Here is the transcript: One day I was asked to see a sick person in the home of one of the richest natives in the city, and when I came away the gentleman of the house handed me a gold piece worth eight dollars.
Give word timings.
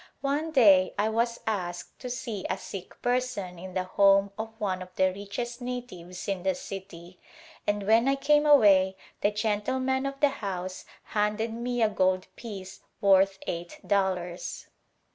One 0.21 0.49
day 0.49 0.95
I 0.97 1.09
was 1.09 1.41
asked 1.45 1.99
to 1.99 2.09
see 2.09 2.43
a 2.49 2.57
sick 2.57 2.99
person 3.03 3.59
in 3.59 3.75
the 3.75 3.83
home 3.83 4.31
of 4.35 4.59
one 4.59 4.81
of 4.81 4.89
the 4.95 5.13
richest 5.13 5.61
natives 5.61 6.27
in 6.27 6.41
the 6.41 6.55
city, 6.55 7.19
and 7.67 7.83
when 7.83 8.07
I 8.07 8.15
came 8.15 8.47
away 8.47 8.95
the 9.21 9.29
gentleman 9.29 10.07
of 10.07 10.19
the 10.19 10.29
house 10.41 10.85
handed 11.03 11.53
me 11.53 11.83
a 11.83 11.87
gold 11.89 12.25
piece 12.35 12.79
worth 12.99 13.37
eight 13.45 13.79
dollars. 13.85 14.69